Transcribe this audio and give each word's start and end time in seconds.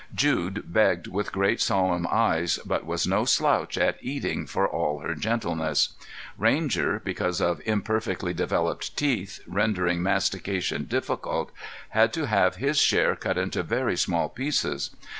Jude 0.15 0.63
begged 0.73 1.05
with 1.05 1.31
great 1.31 1.61
solemn 1.61 2.07
eyes 2.09 2.57
but 2.65 2.87
was 2.87 3.05
no 3.05 3.23
slouch 3.23 3.77
at 3.77 3.97
eating 4.01 4.47
for 4.47 4.67
all 4.67 5.01
her 5.01 5.13
gentleness. 5.13 5.89
Ranger, 6.39 6.99
because 7.05 7.39
of 7.39 7.61
imperfectly 7.65 8.33
developed 8.33 8.97
teeth 8.97 9.41
rendering 9.45 10.01
mastication 10.01 10.85
difficult, 10.85 11.51
had 11.89 12.13
to 12.13 12.25
have 12.25 12.55
his 12.55 12.79
share 12.79 13.15
cut 13.15 13.37
into 13.37 13.61
very 13.61 13.95
small 13.95 14.27
pieces. 14.27 14.89